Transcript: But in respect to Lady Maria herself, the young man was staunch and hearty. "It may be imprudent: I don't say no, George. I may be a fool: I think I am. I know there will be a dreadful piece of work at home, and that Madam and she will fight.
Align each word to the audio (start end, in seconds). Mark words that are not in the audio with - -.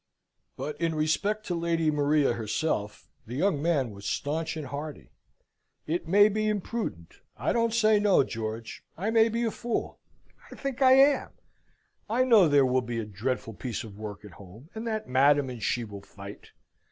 But 0.57 0.81
in 0.81 0.95
respect 0.95 1.45
to 1.45 1.53
Lady 1.53 1.91
Maria 1.91 2.33
herself, 2.33 3.07
the 3.27 3.35
young 3.35 3.61
man 3.61 3.91
was 3.91 4.03
staunch 4.07 4.57
and 4.57 4.65
hearty. 4.65 5.11
"It 5.85 6.07
may 6.07 6.27
be 6.27 6.47
imprudent: 6.47 7.21
I 7.37 7.53
don't 7.53 7.71
say 7.71 7.99
no, 7.99 8.23
George. 8.23 8.83
I 8.97 9.11
may 9.11 9.29
be 9.29 9.43
a 9.43 9.51
fool: 9.51 9.99
I 10.51 10.55
think 10.55 10.81
I 10.81 10.93
am. 10.93 11.29
I 12.09 12.23
know 12.23 12.47
there 12.47 12.65
will 12.65 12.81
be 12.81 12.97
a 12.97 13.05
dreadful 13.05 13.53
piece 13.53 13.83
of 13.83 13.99
work 13.99 14.25
at 14.25 14.31
home, 14.31 14.69
and 14.73 14.87
that 14.87 15.07
Madam 15.07 15.51
and 15.51 15.61
she 15.61 15.83
will 15.83 16.01
fight. 16.01 16.49